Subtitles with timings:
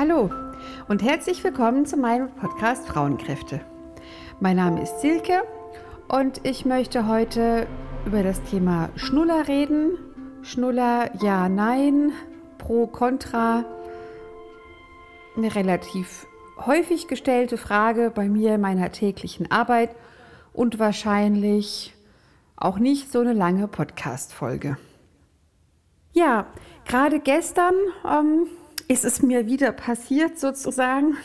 [0.00, 0.30] Hallo
[0.88, 3.60] und herzlich willkommen zu meinem Podcast Frauenkräfte.
[4.40, 5.42] Mein Name ist Silke
[6.08, 7.66] und ich möchte heute
[8.06, 9.98] über das Thema Schnuller reden.
[10.40, 12.12] Schnuller, ja, nein,
[12.56, 13.66] pro, contra.
[15.36, 16.26] Eine relativ
[16.64, 19.94] häufig gestellte Frage bei mir in meiner täglichen Arbeit
[20.54, 21.92] und wahrscheinlich
[22.56, 24.78] auch nicht so eine lange Podcast-Folge.
[26.14, 26.46] Ja,
[26.86, 27.74] gerade gestern
[28.10, 28.46] ähm,
[28.90, 31.16] ist es mir wieder passiert sozusagen.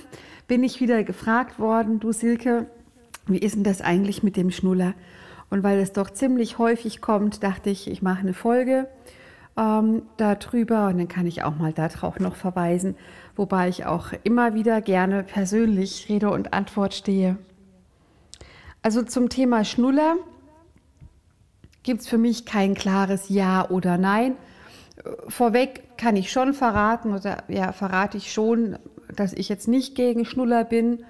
[0.48, 2.68] Bin ich wieder gefragt worden, du Silke,
[3.26, 4.94] wie ist denn das eigentlich mit dem Schnuller?
[5.50, 8.88] Und weil es doch ziemlich häufig kommt, dachte ich, ich mache eine Folge
[9.58, 12.96] ähm, darüber und dann kann ich auch mal darauf noch verweisen,
[13.36, 17.36] wobei ich auch immer wieder gerne persönlich Rede und Antwort stehe.
[18.84, 20.18] Also zum Thema Schnuller
[21.82, 24.36] gibt es für mich kein klares Ja oder Nein.
[25.28, 28.78] Vorweg kann ich schon verraten, oder ja, verrate ich schon,
[29.16, 31.04] dass ich jetzt nicht gegen Schnuller bin.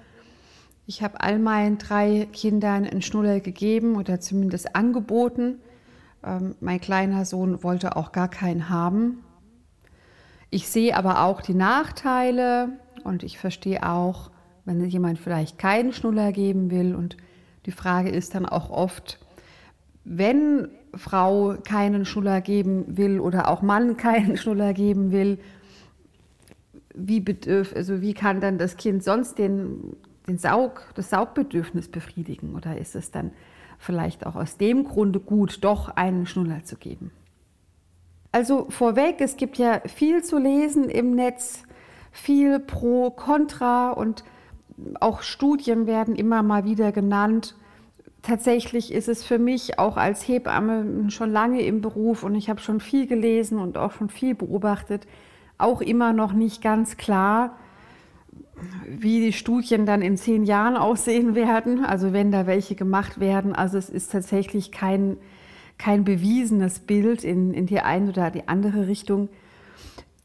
[0.86, 5.60] Ich habe all meinen drei Kindern einen Schnuller gegeben oder zumindest angeboten.
[6.24, 9.24] Ähm, mein kleiner Sohn wollte auch gar keinen haben.
[10.50, 14.30] Ich sehe aber auch die Nachteile und ich verstehe auch,
[14.64, 16.94] wenn jemand vielleicht keinen Schnuller geben will.
[16.94, 17.16] Und
[17.66, 19.18] die Frage ist dann auch oft,
[20.04, 25.38] wenn Frau keinen Schnuller geben will oder auch Mann keinen Schnuller geben will,
[26.94, 32.54] wie, bedürf, also wie kann dann das Kind sonst den, den Saug, das Saugbedürfnis befriedigen?
[32.54, 33.32] Oder ist es dann
[33.78, 37.10] vielleicht auch aus dem Grunde gut, doch einen Schnuller zu geben?
[38.32, 41.62] Also vorweg, es gibt ja viel zu lesen im Netz,
[42.12, 44.24] viel pro, contra und
[45.00, 47.54] auch Studien werden immer mal wieder genannt
[48.26, 52.60] tatsächlich ist es für mich auch als Hebamme schon lange im Beruf und ich habe
[52.60, 55.06] schon viel gelesen und auch schon viel beobachtet,
[55.58, 57.56] auch immer noch nicht ganz klar,
[58.88, 63.54] wie die Studien dann in zehn Jahren aussehen werden, also wenn da welche gemacht werden.
[63.54, 65.18] Also es ist tatsächlich kein,
[65.78, 69.28] kein bewiesenes Bild in, in die eine oder die andere Richtung.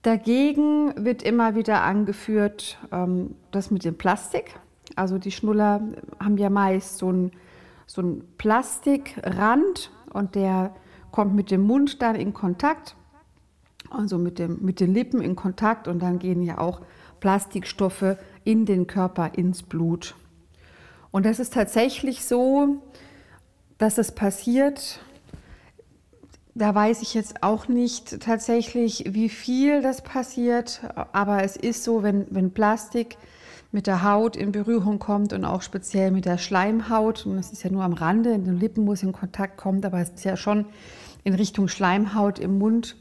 [0.02, 4.56] Dagegen wird immer wieder angeführt, ähm, das mit dem Plastik.
[4.96, 5.82] Also die Schnuller
[6.20, 7.32] haben ja meist so ein
[7.86, 10.76] so ein Plastikrand und der
[11.12, 12.96] kommt mit dem Mund dann in Kontakt,
[13.90, 16.82] also mit, dem, mit den Lippen in Kontakt und dann gehen ja auch
[17.20, 20.16] Plastikstoffe in den Körper, ins Blut.
[21.12, 22.82] Und das ist tatsächlich so,
[23.78, 25.00] dass es passiert.
[26.56, 30.82] Da weiß ich jetzt auch nicht tatsächlich, wie viel das passiert,
[31.12, 33.18] aber es ist so, wenn, wenn Plastik
[33.72, 37.26] mit der Haut in Berührung kommt und auch speziell mit der Schleimhaut.
[37.26, 40.00] Und das ist ja nur am Rande, in den Lippen muss in Kontakt kommen, aber
[40.00, 40.66] es ist ja schon
[41.24, 42.98] in Richtung Schleimhaut im Mund.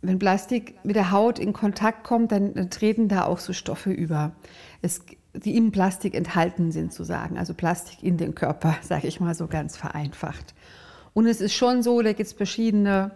[0.00, 4.32] Wenn Plastik mit der Haut in Kontakt kommt, dann treten da auch so Stoffe über,
[4.80, 5.02] es,
[5.32, 7.38] die im Plastik enthalten sind, zu sagen.
[7.38, 10.54] Also Plastik in den Körper, sage ich mal so ganz vereinfacht.
[11.14, 13.12] Und es ist schon so, da gibt es verschiedene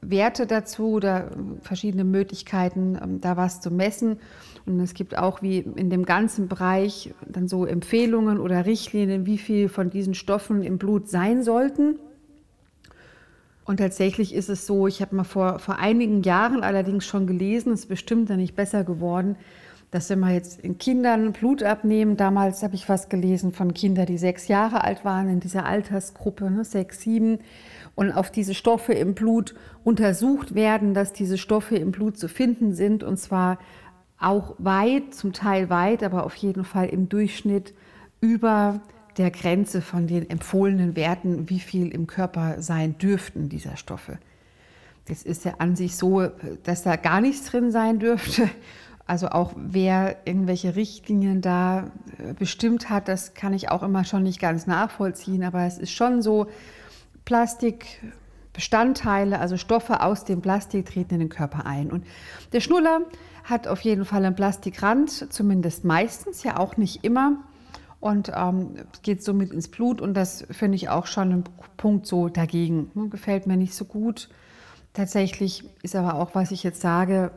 [0.00, 1.30] Werte dazu oder
[1.60, 4.18] verschiedene Möglichkeiten, ähm, da was zu messen.
[4.66, 9.38] Und es gibt auch wie in dem ganzen Bereich dann so Empfehlungen oder Richtlinien, wie
[9.38, 11.98] viel von diesen Stoffen im Blut sein sollten.
[13.64, 17.72] Und tatsächlich ist es so, ich habe mal vor, vor einigen Jahren allerdings schon gelesen,
[17.72, 19.36] es ist bestimmt dann nicht besser geworden,
[19.92, 24.06] dass wenn wir jetzt in Kindern Blut abnehmen, damals habe ich was gelesen von Kindern,
[24.06, 27.38] die sechs Jahre alt waren, in dieser Altersgruppe, ne, sechs, sieben,
[27.94, 29.54] und auf diese Stoffe im Blut
[29.84, 33.58] untersucht werden, dass diese Stoffe im Blut zu finden sind, und zwar
[34.18, 37.74] auch weit, zum Teil weit, aber auf jeden Fall im Durchschnitt
[38.20, 38.80] über
[39.18, 44.18] der Grenze von den empfohlenen Werten, wie viel im Körper sein dürften dieser Stoffe.
[45.06, 46.28] Das ist ja an sich so,
[46.62, 48.48] dass da gar nichts drin sein dürfte.
[49.04, 54.22] Also auch wer irgendwelche Richtlinien da äh, bestimmt hat, das kann ich auch immer schon
[54.22, 55.42] nicht ganz nachvollziehen.
[55.42, 56.46] Aber es ist schon so,
[57.24, 61.90] Plastikbestandteile, also Stoffe aus dem Plastik treten in den Körper ein.
[61.90, 62.04] Und
[62.52, 63.02] der Schnuller
[63.44, 67.36] hat auf jeden Fall einen Plastikrand, zumindest meistens, ja auch nicht immer.
[68.00, 71.44] Und ähm, geht somit ins Blut und das finde ich auch schon ein
[71.76, 72.90] Punkt so dagegen.
[72.94, 74.28] Hm, gefällt mir nicht so gut.
[74.92, 77.30] Tatsächlich ist aber auch, was ich jetzt sage,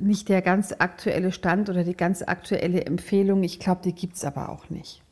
[0.00, 3.44] nicht der ganz aktuelle Stand oder die ganz aktuelle Empfehlung.
[3.44, 5.03] Ich glaube, die gibt es aber auch nicht.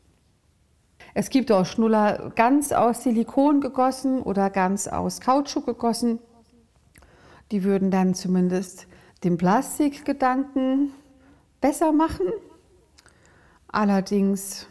[1.14, 6.18] Es gibt auch Schnuller ganz aus Silikon gegossen oder ganz aus Kautschuk gegossen.
[7.50, 8.86] Die würden dann zumindest
[9.22, 10.92] den Plastikgedanken
[11.60, 12.26] besser machen.
[13.68, 14.66] Allerdings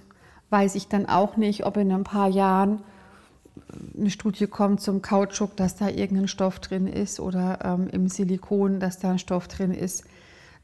[0.50, 2.84] weiß ich dann auch nicht, ob in ein paar Jahren
[3.96, 8.80] eine Studie kommt zum Kautschuk, dass da irgendein Stoff drin ist oder ähm, im Silikon,
[8.80, 10.06] dass da ein Stoff drin ist,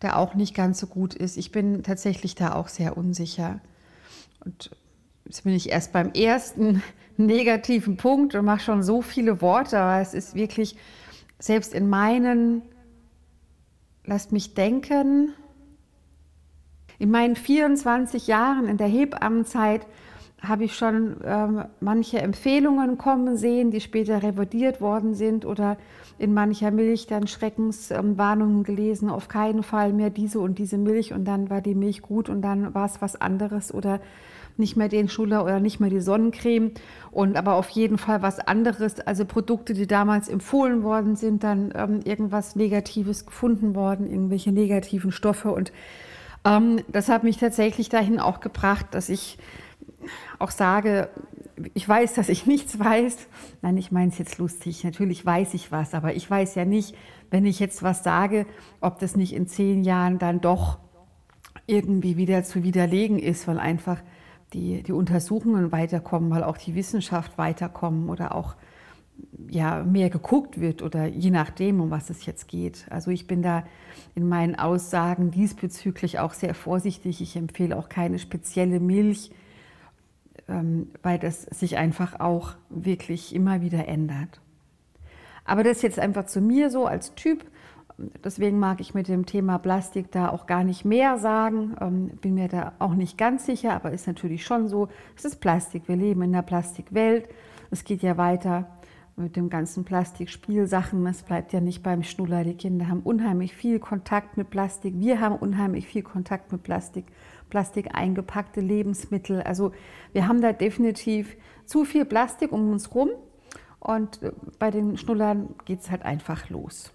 [0.01, 1.38] der auch nicht ganz so gut ist.
[1.38, 3.59] Ich bin tatsächlich da auch sehr unsicher.
[4.44, 4.71] Und
[5.27, 6.81] jetzt bin ich erst beim ersten
[7.18, 10.77] negativen Punkt und mache schon so viele Worte, aber es ist wirklich,
[11.39, 12.62] selbst in meinen,
[14.06, 15.33] lasst mich denken,
[17.00, 19.85] in meinen 24 Jahren in der Hebammenzeit
[20.41, 25.77] habe ich schon ähm, manche Empfehlungen kommen sehen, die später revidiert worden sind oder
[26.19, 31.12] in mancher Milch dann Schreckenswarnungen ähm, gelesen, auf keinen Fall mehr diese und diese Milch
[31.12, 34.00] und dann war die Milch gut und dann war es was anderes oder
[34.59, 36.71] nicht mehr den Schuller oder nicht mehr die Sonnencreme
[37.12, 41.74] und aber auf jeden Fall was anderes, also Produkte, die damals empfohlen worden sind, dann
[41.75, 45.71] ähm, irgendwas Negatives gefunden worden, irgendwelche negativen Stoffe und
[46.45, 49.38] ähm, das hat mich tatsächlich dahin auch gebracht, dass ich
[50.39, 51.09] auch sage,
[51.74, 53.27] ich weiß, dass ich nichts weiß.
[53.62, 54.83] Nein, ich meine es jetzt lustig.
[54.83, 56.95] Natürlich weiß ich was, aber ich weiß ja nicht,
[57.30, 58.45] wenn ich jetzt was sage,
[58.80, 60.80] ob das nicht in zehn Jahren dann doch
[61.65, 64.01] irgendwie wieder zu widerlegen ist, weil einfach
[64.53, 68.55] die, die Untersuchungen weiterkommen, weil auch die Wissenschaft weiterkommen oder auch
[69.49, 72.85] ja, mehr geguckt wird oder je nachdem, um was es jetzt geht.
[72.89, 73.63] Also ich bin da
[74.15, 77.21] in meinen Aussagen diesbezüglich auch sehr vorsichtig.
[77.21, 79.31] Ich empfehle auch keine spezielle Milch,
[80.47, 84.39] ähm, weil das sich einfach auch wirklich immer wieder ändert.
[85.45, 87.45] Aber das jetzt einfach zu mir so als Typ.
[88.23, 91.75] Deswegen mag ich mit dem Thema Plastik da auch gar nicht mehr sagen.
[91.81, 94.88] Ähm, bin mir da auch nicht ganz sicher, aber ist natürlich schon so.
[95.15, 95.88] Es ist Plastik.
[95.88, 97.27] Wir leben in der Plastikwelt.
[97.71, 98.67] Es geht ja weiter
[99.15, 101.05] mit dem ganzen Plastikspielsachen.
[101.07, 102.44] Es bleibt ja nicht beim Schnuller.
[102.44, 104.94] Die Kinder haben unheimlich viel Kontakt mit Plastik.
[104.97, 107.05] Wir haben unheimlich viel Kontakt mit Plastik.
[107.49, 109.41] Plastik eingepackte Lebensmittel.
[109.41, 109.71] Also
[110.13, 111.35] wir haben da definitiv
[111.65, 113.09] zu viel Plastik um uns rum.
[113.79, 116.94] Und äh, bei den Schnullern geht es halt einfach los.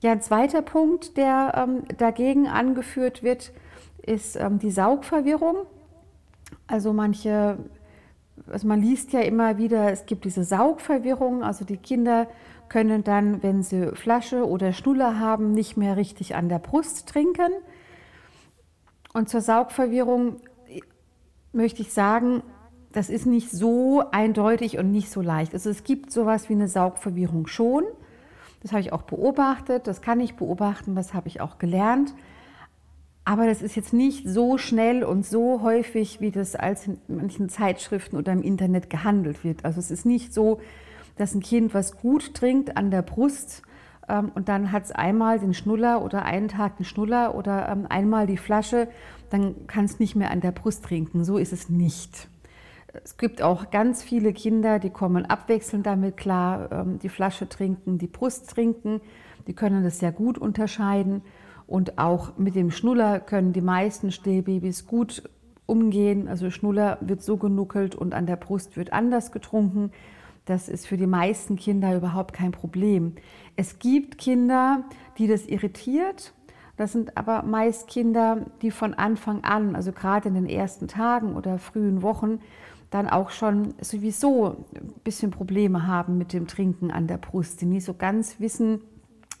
[0.00, 3.52] Ja, ein zweiter Punkt, der ähm, dagegen angeführt wird,
[4.02, 5.66] ist ähm, die Saugverwirrung.
[6.66, 7.58] Also manche
[8.50, 12.28] also man liest ja immer wieder, es gibt diese Saugverwirrung, also die Kinder
[12.68, 17.52] können dann, wenn sie Flasche oder Schnuller haben, nicht mehr richtig an der Brust trinken.
[19.12, 20.40] Und zur Saugverwirrung
[21.52, 22.42] möchte ich sagen,
[22.92, 25.54] das ist nicht so eindeutig und nicht so leicht.
[25.54, 27.84] Also es gibt sowas wie eine Saugverwirrung schon.
[28.66, 32.12] Das habe ich auch beobachtet, das kann ich beobachten, das habe ich auch gelernt.
[33.24, 37.48] Aber das ist jetzt nicht so schnell und so häufig, wie das als in manchen
[37.48, 39.64] Zeitschriften oder im Internet gehandelt wird.
[39.64, 40.60] Also es ist nicht so,
[41.14, 43.62] dass ein Kind was gut trinkt an der Brust
[44.08, 47.86] ähm, und dann hat es einmal den Schnuller oder einen Tag den Schnuller oder ähm,
[47.88, 48.88] einmal die Flasche,
[49.30, 51.22] dann kann es nicht mehr an der Brust trinken.
[51.22, 52.26] So ist es nicht.
[53.04, 57.98] Es gibt auch ganz viele Kinder, die kommen abwechselnd damit klar, ähm, die Flasche trinken,
[57.98, 59.00] die Brust trinken.
[59.46, 61.22] Die können das sehr gut unterscheiden.
[61.66, 65.28] Und auch mit dem Schnuller können die meisten Stillbabys gut
[65.66, 66.28] umgehen.
[66.28, 69.90] Also Schnuller wird so genuckelt und an der Brust wird anders getrunken.
[70.44, 73.16] Das ist für die meisten Kinder überhaupt kein Problem.
[73.56, 74.84] Es gibt Kinder,
[75.18, 76.32] die das irritiert.
[76.76, 81.34] Das sind aber meist Kinder, die von Anfang an, also gerade in den ersten Tagen
[81.34, 82.38] oder frühen Wochen,
[82.96, 87.66] dann auch schon sowieso ein bisschen Probleme haben mit dem Trinken an der Brust, die
[87.66, 88.80] nicht so ganz wissen,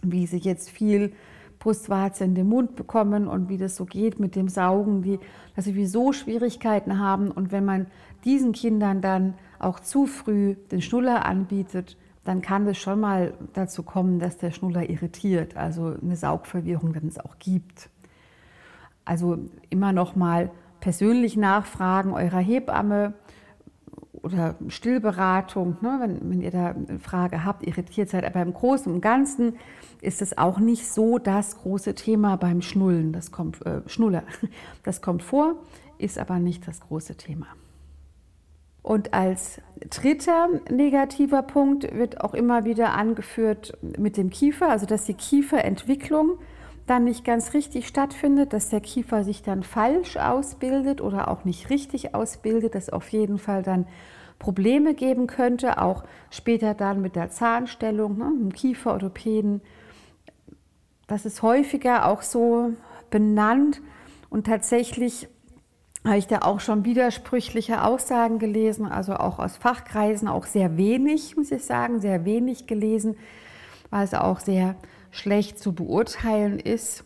[0.02, 1.12] wie sie jetzt viel
[1.58, 5.18] Brustwarze in den Mund bekommen und wie das so geht mit dem Saugen, die
[5.56, 7.30] sie sowieso Schwierigkeiten haben.
[7.30, 7.86] Und wenn man
[8.24, 13.82] diesen Kindern dann auch zu früh den Schnuller anbietet, dann kann es schon mal dazu
[13.82, 17.88] kommen, dass der Schnuller irritiert, also eine Saugverwirrung dann es auch gibt.
[19.04, 19.38] Also
[19.70, 23.14] immer noch mal persönlich nachfragen eurer Hebamme,
[24.26, 28.24] oder Stillberatung, ne, wenn, wenn ihr da eine Frage habt, irritiert seid.
[28.24, 29.54] Aber im Großen und Ganzen
[30.02, 33.12] ist es auch nicht so das große Thema beim Schnullen.
[33.12, 34.24] Das kommt, äh, Schnuller,
[34.82, 35.54] das kommt vor,
[35.98, 37.46] ist aber nicht das große Thema.
[38.82, 45.04] Und als dritter negativer Punkt wird auch immer wieder angeführt mit dem Kiefer, also dass
[45.04, 46.38] die Kieferentwicklung
[46.86, 51.68] dann nicht ganz richtig stattfindet, dass der Kiefer sich dann falsch ausbildet oder auch nicht
[51.68, 53.86] richtig ausbildet, dass auf jeden Fall dann
[54.38, 59.62] Probleme geben könnte, auch später dann mit der Zahnstellung, ne, im Kieferorthopäden.
[61.06, 62.72] Das ist häufiger auch so
[63.10, 63.80] benannt
[64.28, 65.28] und tatsächlich
[66.04, 71.36] habe ich da auch schon widersprüchliche Aussagen gelesen, also auch aus Fachkreisen, auch sehr wenig,
[71.36, 73.16] muss ich sagen, sehr wenig gelesen,
[73.90, 74.76] weil es auch sehr
[75.10, 77.05] schlecht zu beurteilen ist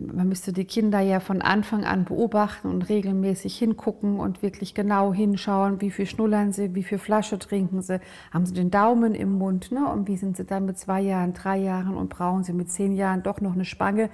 [0.00, 5.12] man müsste die Kinder ja von Anfang an beobachten und regelmäßig hingucken und wirklich genau
[5.12, 8.00] hinschauen, wie viel schnullern sie, wie viel Flasche trinken sie,
[8.32, 9.86] haben sie den Daumen im Mund ne?
[9.86, 12.92] und wie sind sie dann mit zwei Jahren, drei Jahren und brauchen sie mit zehn
[12.92, 14.10] Jahren doch noch eine Spange.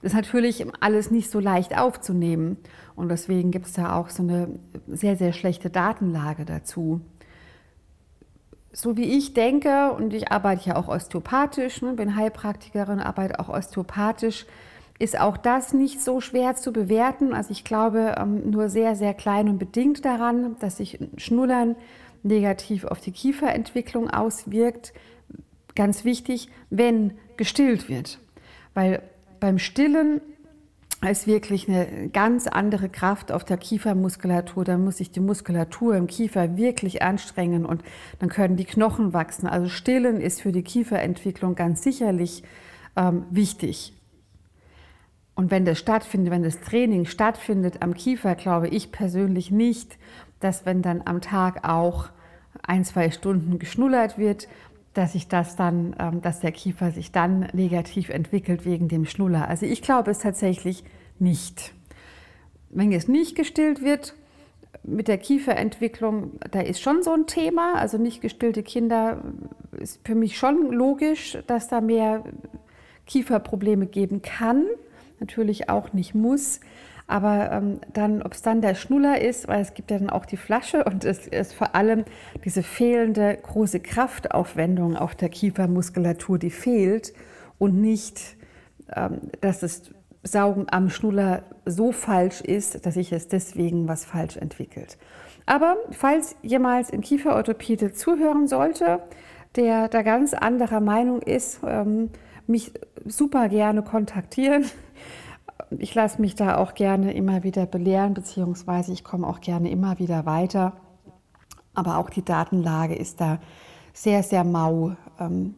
[0.00, 2.56] Das ist natürlich alles nicht so leicht aufzunehmen.
[2.94, 4.48] Und deswegen gibt es da auch so eine
[4.86, 7.00] sehr, sehr schlechte Datenlage dazu.
[8.72, 13.48] So wie ich denke, und ich arbeite ja auch osteopathisch, ne, bin Heilpraktikerin, arbeite auch
[13.48, 14.46] osteopathisch,
[14.98, 17.32] ist auch das nicht so schwer zu bewerten.
[17.32, 21.76] Also ich glaube ähm, nur sehr, sehr klein und bedingt daran, dass sich Schnullern
[22.22, 24.92] negativ auf die Kieferentwicklung auswirkt.
[25.76, 28.18] Ganz wichtig, wenn gestillt wird.
[28.74, 29.02] Weil
[29.38, 30.20] beim Stillen
[31.08, 34.64] ist wirklich eine ganz andere Kraft auf der Kiefermuskulatur.
[34.64, 37.84] Da muss sich die Muskulatur im Kiefer wirklich anstrengen und
[38.18, 39.46] dann können die Knochen wachsen.
[39.46, 42.42] Also Stillen ist für die Kieferentwicklung ganz sicherlich
[42.96, 43.92] ähm, wichtig.
[45.38, 49.96] Und wenn das stattfindet, wenn das Training stattfindet am Kiefer, glaube ich persönlich nicht,
[50.40, 52.08] dass wenn dann am Tag auch
[52.60, 54.48] ein, zwei Stunden geschnullert wird,
[54.94, 59.46] dass sich das dann, ähm, dass der Kiefer sich dann negativ entwickelt wegen dem Schnuller.
[59.46, 60.82] Also ich glaube es tatsächlich
[61.20, 61.72] nicht.
[62.70, 64.16] Wenn es nicht gestillt wird,
[64.82, 67.74] mit der Kieferentwicklung, da ist schon so ein Thema.
[67.76, 69.22] Also nicht gestillte Kinder
[69.78, 72.24] ist für mich schon logisch, dass da mehr
[73.06, 74.66] Kieferprobleme geben kann
[75.20, 76.60] natürlich auch nicht muss.
[77.06, 80.26] Aber ähm, dann, ob es dann der Schnuller ist, weil es gibt ja dann auch
[80.26, 82.04] die Flasche und es ist vor allem
[82.44, 87.14] diese fehlende große Kraftaufwendung auf der Kiefermuskulatur, die fehlt
[87.56, 88.36] und nicht,
[88.94, 89.90] ähm, dass das
[90.22, 94.98] Saugen am Schnuller so falsch ist, dass sich es deswegen was falsch entwickelt.
[95.46, 99.00] Aber falls jemals ein Kieferorthopäde zuhören sollte,
[99.56, 102.10] der da ganz anderer Meinung ist, ähm,
[102.48, 102.72] mich
[103.06, 104.64] super gerne kontaktieren
[105.70, 109.98] ich lasse mich da auch gerne immer wieder belehren, beziehungsweise ich komme auch gerne immer
[109.98, 110.74] wieder weiter.
[111.74, 113.38] Aber auch die Datenlage ist da
[113.92, 114.96] sehr, sehr mau.
[115.18, 115.54] Ähm,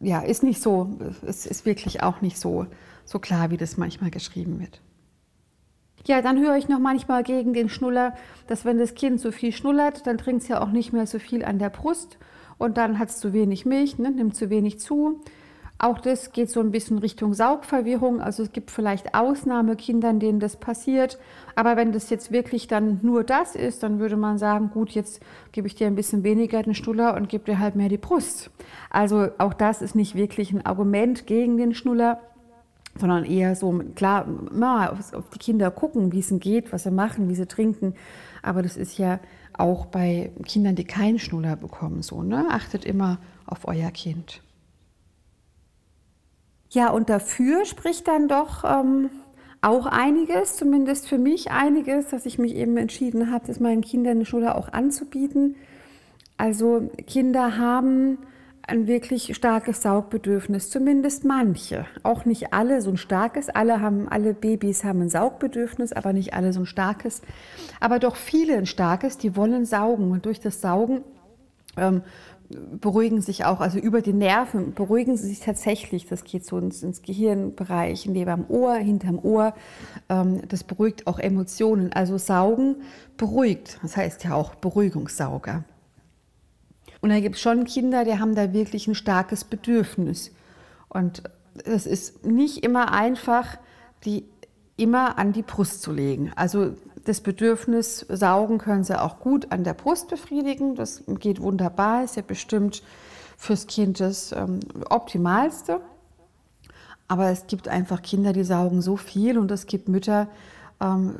[0.00, 0.90] ja, ist nicht so,
[1.26, 2.66] es ist wirklich auch nicht so,
[3.04, 4.82] so klar, wie das manchmal geschrieben wird.
[6.06, 8.14] Ja, dann höre ich noch manchmal gegen den Schnuller,
[8.46, 11.18] dass wenn das Kind so viel schnullert, dann trinkt es ja auch nicht mehr so
[11.18, 12.18] viel an der Brust
[12.58, 15.20] und dann hat es zu wenig Milch, ne, nimmt zu wenig zu.
[15.78, 18.22] Auch das geht so ein bisschen Richtung Saugverwirrung.
[18.22, 21.18] Also es gibt vielleicht Ausnahmekindern, denen das passiert.
[21.54, 25.20] Aber wenn das jetzt wirklich dann nur das ist, dann würde man sagen, gut, jetzt
[25.52, 28.50] gebe ich dir ein bisschen weniger den Schnuller und gebe dir halt mehr die Brust.
[28.88, 32.20] Also auch das ist nicht wirklich ein Argument gegen den Schnuller,
[32.98, 36.90] sondern eher so, klar, mal auf die Kinder gucken, wie es ihnen geht, was sie
[36.90, 37.94] machen, wie sie trinken.
[38.42, 39.20] Aber das ist ja
[39.52, 42.22] auch bei Kindern, die keinen Schnuller bekommen, so.
[42.22, 42.46] Ne?
[42.50, 44.40] Achtet immer auf euer Kind.
[46.70, 49.10] Ja, und dafür spricht dann doch ähm,
[49.62, 54.16] auch einiges, zumindest für mich einiges, dass ich mich eben entschieden habe, das meinen Kindern
[54.16, 55.56] eine Schule auch anzubieten.
[56.36, 58.18] Also Kinder haben
[58.66, 61.86] ein wirklich starkes Saugbedürfnis, zumindest manche.
[62.02, 63.48] Auch nicht alle so ein starkes.
[63.48, 67.22] Alle haben, alle Babys haben ein Saugbedürfnis, aber nicht alle so ein starkes.
[67.78, 70.10] Aber doch viele ein starkes, die wollen saugen.
[70.10, 71.02] Und durch das Saugen
[71.76, 72.02] ähm,
[72.48, 76.06] beruhigen sich auch, also über die Nerven beruhigen sie sich tatsächlich.
[76.06, 79.54] Das geht so ins, ins Gehirnbereich, neben am Ohr, hinterm Ohr.
[80.08, 81.92] Ähm, das beruhigt auch Emotionen.
[81.92, 82.76] Also Saugen
[83.16, 83.78] beruhigt.
[83.82, 85.64] Das heißt ja auch Beruhigungssauger.
[87.00, 90.32] Und da gibt es schon Kinder, die haben da wirklich ein starkes Bedürfnis.
[90.88, 91.22] Und
[91.64, 93.58] es ist nicht immer einfach,
[94.04, 94.24] die
[94.76, 96.32] immer an die Brust zu legen.
[96.36, 96.74] Also
[97.06, 100.74] das Bedürfnis saugen können sie auch gut an der Brust befriedigen.
[100.74, 102.82] Das geht wunderbar, ist ja bestimmt
[103.36, 104.58] fürs Kind das ähm,
[104.90, 105.80] Optimalste.
[107.06, 110.26] Aber es gibt einfach Kinder, die saugen so viel und es gibt Mütter,
[110.80, 111.14] ähm,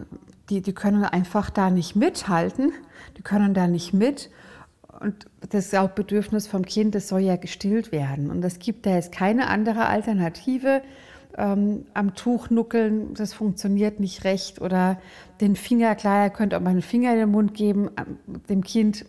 [0.50, 2.72] die, die können einfach da nicht mithalten,
[3.16, 4.30] die können da nicht mit.
[5.00, 8.30] Und das Saugbedürfnis vom Kind, das soll ja gestillt werden.
[8.30, 10.82] Und es gibt da jetzt keine andere Alternative,
[11.36, 14.60] ähm, am Tuch nuckeln, das funktioniert nicht recht.
[14.60, 14.98] Oder
[15.40, 18.62] den Finger, klar, ihr könnt auch mal einen Finger in den Mund geben, ähm, dem
[18.62, 19.04] Kind.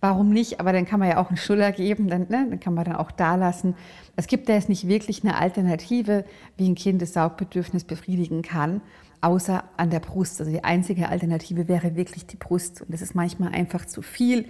[0.00, 0.60] Warum nicht?
[0.60, 2.96] Aber dann kann man ja auch einen Schuller geben, dann, ne, dann kann man dann
[2.96, 3.74] auch da lassen.
[4.16, 6.24] Es gibt da jetzt nicht wirklich eine Alternative,
[6.56, 8.80] wie ein Kind das Saugbedürfnis befriedigen kann,
[9.20, 10.40] außer an der Brust.
[10.40, 12.82] Also die einzige Alternative wäre wirklich die Brust.
[12.82, 14.46] Und das ist manchmal einfach zu viel.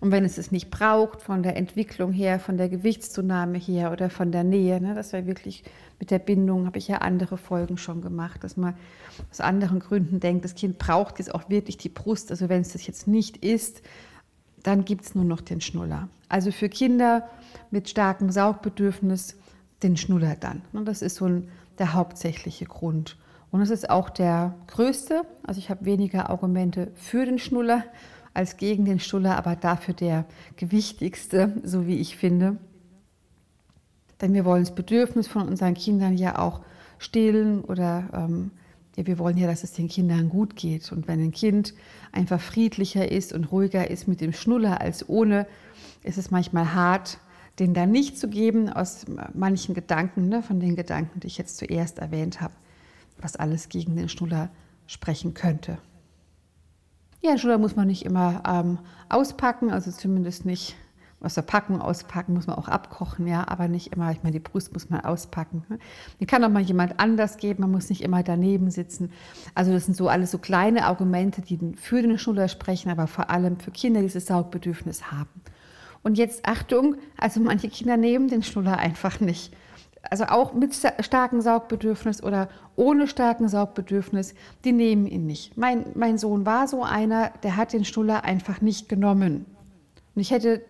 [0.00, 4.08] Und wenn es es nicht braucht, von der Entwicklung her, von der Gewichtszunahme her oder
[4.08, 5.62] von der Nähe, ne, das wäre wirklich
[5.98, 8.74] mit der Bindung, habe ich ja andere Folgen schon gemacht, dass man
[9.30, 12.30] aus anderen Gründen denkt, das Kind braucht jetzt auch wirklich die Brust.
[12.30, 13.82] Also wenn es das jetzt nicht ist,
[14.62, 16.08] dann gibt es nur noch den Schnuller.
[16.28, 17.28] Also für Kinder
[17.70, 19.36] mit starkem Saugbedürfnis
[19.82, 20.62] den Schnuller dann.
[20.72, 21.48] Und das ist so ein,
[21.78, 23.16] der hauptsächliche Grund.
[23.50, 25.22] Und es ist auch der größte.
[25.42, 27.84] Also ich habe weniger Argumente für den Schnuller
[28.32, 30.24] als gegen den Stuller, aber dafür der
[30.56, 32.58] gewichtigste, so wie ich finde.
[34.20, 36.60] Denn wir wollen das Bedürfnis von unseren Kindern ja auch
[36.98, 38.52] stillen oder ähm,
[38.96, 40.92] ja, wir wollen ja, dass es den Kindern gut geht.
[40.92, 41.74] Und wenn ein Kind
[42.12, 45.46] einfach friedlicher ist und ruhiger ist mit dem Schnuller als ohne,
[46.02, 47.18] ist es manchmal hart,
[47.58, 51.56] den dann nicht zu geben aus manchen Gedanken, ne, von den Gedanken, die ich jetzt
[51.56, 52.54] zuerst erwähnt habe,
[53.20, 54.50] was alles gegen den Schnuller
[54.86, 55.78] sprechen könnte.
[57.22, 60.74] Ja, Schnuller muss man nicht immer ähm, auspacken, also zumindest nicht
[61.20, 64.40] aus der Packung auspacken, muss man auch abkochen, ja, aber nicht immer, ich meine, die
[64.40, 65.64] Brust muss man auspacken.
[65.68, 65.78] Ne?
[66.18, 69.12] Die kann auch mal jemand anders geben, man muss nicht immer daneben sitzen.
[69.54, 73.28] Also das sind so alles so kleine Argumente, die für den Schnuller sprechen, aber vor
[73.28, 75.42] allem für Kinder, die dieses Saugbedürfnis haben.
[76.02, 79.54] Und jetzt Achtung, also manche Kinder nehmen den Schnuller einfach nicht.
[80.08, 85.56] Also auch mit starkem Saugbedürfnis oder ohne starken Saugbedürfnis, die nehmen ihn nicht.
[85.58, 89.44] Mein, mein Sohn war so einer, der hat den Schnuller einfach nicht genommen.
[90.14, 90.62] Und ich hätte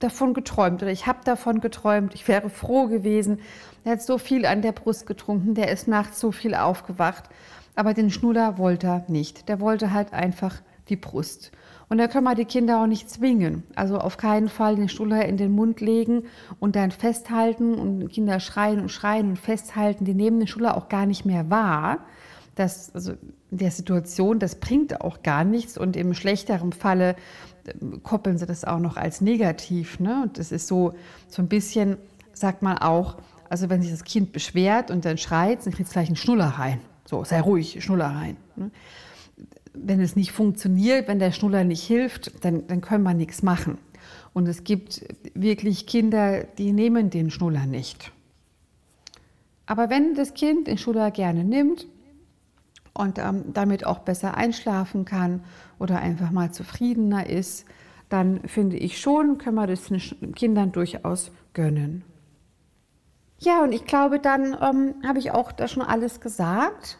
[0.00, 3.40] davon geträumt oder ich habe davon geträumt, ich wäre froh gewesen.
[3.84, 7.24] Er hat so viel an der Brust getrunken, der ist nachts so viel aufgewacht.
[7.76, 9.48] Aber den Schnuller wollte er nicht.
[9.48, 11.52] Der wollte halt einfach die Brust.
[11.88, 13.62] Und da können wir die Kinder auch nicht zwingen.
[13.74, 16.24] Also auf keinen Fall den Schnuller in den Mund legen
[16.60, 20.04] und dann festhalten und Kinder schreien und schreien und festhalten.
[20.04, 21.98] Die nehmen den Schnuller auch gar nicht mehr wahr.
[22.54, 23.12] Das, also
[23.50, 25.76] der Situation, das bringt auch gar nichts.
[25.76, 27.16] Und im schlechteren Falle
[27.66, 30.00] äh, koppeln sie das auch noch als negativ.
[30.00, 30.22] Ne?
[30.22, 30.94] Und das ist so,
[31.28, 31.96] so ein bisschen,
[32.32, 33.16] sagt man auch,
[33.48, 36.46] also wenn sich das Kind beschwert und dann schreit, dann kriegt es gleich einen Schnuller
[36.46, 36.80] rein.
[37.04, 38.36] So, sei ruhig, Schnuller rein.
[38.56, 38.70] Ne?
[39.74, 43.78] Wenn es nicht funktioniert, wenn der Schnuller nicht hilft, dann, dann können wir nichts machen.
[44.32, 45.04] Und es gibt
[45.34, 48.12] wirklich Kinder, die nehmen den Schnuller nicht.
[49.66, 51.86] Aber wenn das Kind den Schnuller gerne nimmt
[52.92, 55.42] und ähm, damit auch besser einschlafen kann
[55.78, 57.64] oder einfach mal zufriedener ist,
[58.08, 62.04] dann finde ich schon, können wir das den Kindern durchaus gönnen.
[63.38, 66.98] Ja, und ich glaube, dann ähm, habe ich auch da schon alles gesagt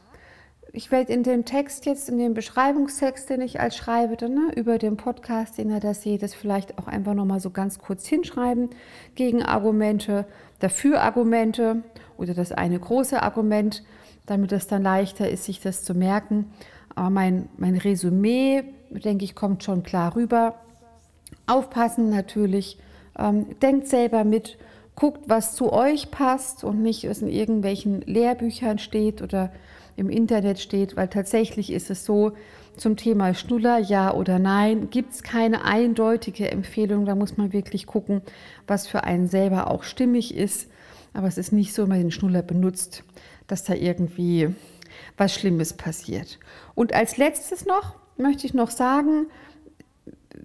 [0.74, 4.78] ich werde in dem Text jetzt, in dem Beschreibungstext, den ich als schreibe, ne, über
[4.78, 8.70] den Podcast, den ihr da seht, das vielleicht auch einfach nochmal so ganz kurz hinschreiben.
[9.14, 10.26] Gegenargumente,
[10.58, 11.84] Dafür-Argumente
[12.16, 13.84] oder das eine große Argument,
[14.26, 16.52] damit es dann leichter ist, sich das zu merken.
[16.96, 20.56] Aber mein, mein Resümee, denke ich, kommt schon klar rüber.
[21.46, 22.78] Aufpassen natürlich,
[23.16, 24.58] ähm, denkt selber mit,
[24.96, 29.52] guckt, was zu euch passt und nicht, was in irgendwelchen Lehrbüchern steht oder
[29.96, 32.32] im Internet steht, weil tatsächlich ist es so,
[32.76, 37.06] zum Thema Schnuller, ja oder nein, gibt es keine eindeutige Empfehlung.
[37.06, 38.22] Da muss man wirklich gucken,
[38.66, 40.68] was für einen selber auch stimmig ist.
[41.12, 43.04] Aber es ist nicht so, wenn man den Schnuller benutzt,
[43.46, 44.54] dass da irgendwie
[45.16, 46.38] was Schlimmes passiert.
[46.74, 49.26] Und als letztes noch möchte ich noch sagen,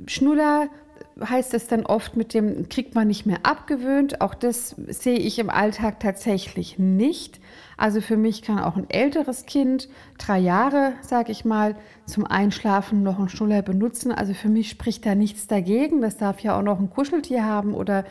[0.05, 0.69] Schnuller
[1.27, 4.21] heißt es dann oft mit dem, kriegt man nicht mehr abgewöhnt.
[4.21, 7.39] Auch das sehe ich im Alltag tatsächlich nicht.
[7.77, 13.03] Also für mich kann auch ein älteres Kind, drei Jahre, sage ich mal, zum Einschlafen
[13.03, 14.11] noch einen Schnuller benutzen.
[14.11, 16.01] Also für mich spricht da nichts dagegen.
[16.01, 18.05] Das darf ja auch noch ein Kuscheltier haben oder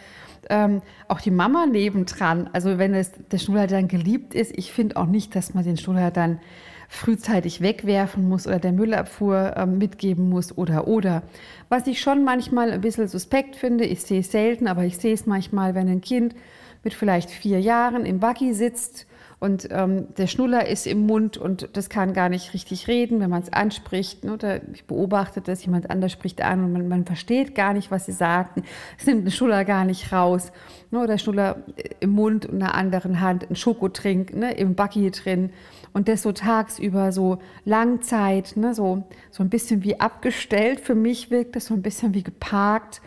[0.49, 2.49] ähm, auch die Mama nebendran.
[2.53, 5.77] Also wenn es, der Schnuller dann geliebt ist, ich finde auch nicht, dass man den
[5.77, 6.40] Schnuller dann
[6.88, 11.22] frühzeitig wegwerfen muss oder der Müllabfuhr äh, mitgeben muss oder oder.
[11.68, 15.12] Was ich schon manchmal ein bisschen suspekt finde, ich sehe es selten, aber ich sehe
[15.12, 16.35] es manchmal, wenn ein Kind
[16.83, 19.07] mit vielleicht vier Jahren im Buggy sitzt
[19.40, 23.31] und ähm, der Schnuller ist im Mund und das kann gar nicht richtig reden, wenn
[23.31, 24.24] man es anspricht.
[24.24, 24.33] Ne?
[24.33, 28.07] Oder ich beobachte das, jemand anders spricht an und man, man versteht gar nicht, was
[28.07, 28.64] sie sagen.
[28.98, 30.51] Es nimmt den Schnuller gar nicht raus.
[30.90, 30.98] Ne?
[30.98, 31.62] Oder Schnuller
[32.01, 34.55] im Mund und in der anderen Hand ein Schokotrink ne?
[34.55, 35.51] im Buggy drin.
[35.99, 38.73] Und das so tagsüber so Langzeit, ne?
[38.73, 40.79] so, so ein bisschen wie abgestellt.
[40.79, 43.03] Für mich wirkt das so ein bisschen wie geparkt.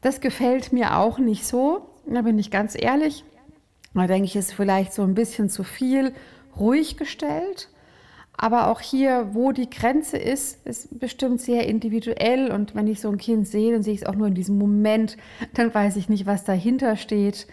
[0.00, 3.24] Das gefällt mir auch nicht so, da bin ich ganz ehrlich.
[3.94, 6.12] Da denke ich, ist vielleicht so ein bisschen zu viel
[6.56, 7.68] ruhig gestellt.
[8.36, 12.52] Aber auch hier, wo die Grenze ist, ist bestimmt sehr individuell.
[12.52, 14.56] Und wenn ich so ein Kind sehe, dann sehe ich es auch nur in diesem
[14.56, 15.16] Moment,
[15.54, 17.48] dann weiß ich nicht, was dahinter steht.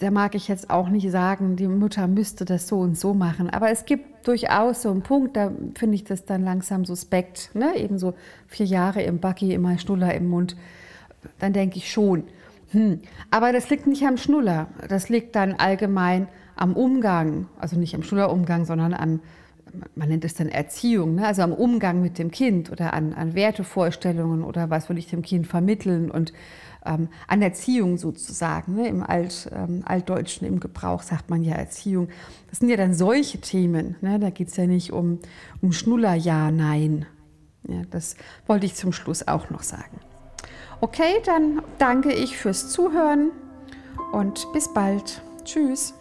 [0.00, 3.50] Da mag ich jetzt auch nicht sagen, die Mutter müsste das so und so machen.
[3.50, 7.50] Aber es gibt durchaus so einen Punkt, da finde ich das dann langsam suspekt.
[7.54, 7.76] Ne?
[7.76, 8.14] Eben so
[8.46, 10.56] vier Jahre im Buggy, immer Schnuller im Mund.
[11.40, 12.24] Dann denke ich schon,
[12.70, 13.00] hm.
[13.30, 14.68] Aber das liegt nicht am Schnuller.
[14.88, 19.20] Das liegt dann allgemein am Umgang, also nicht am Schnullerumgang, sondern am,
[19.94, 21.26] man nennt es dann Erziehung, ne?
[21.26, 25.22] also am Umgang mit dem Kind oder an, an Wertevorstellungen oder was will ich dem
[25.22, 26.32] Kind vermitteln und
[26.84, 28.74] ähm, an Erziehung sozusagen.
[28.74, 28.88] Ne?
[28.88, 32.08] Im Alt, ähm, Altdeutschen, im Gebrauch sagt man ja Erziehung.
[32.50, 33.96] Das sind ja dann solche Themen.
[34.00, 34.18] Ne?
[34.18, 35.18] Da geht es ja nicht um,
[35.60, 37.06] um Schnuller, ja, nein.
[37.66, 40.00] Ja, das wollte ich zum Schluss auch noch sagen.
[40.80, 43.30] Okay, dann danke ich fürs Zuhören
[44.12, 45.22] und bis bald.
[45.44, 45.97] Tschüss.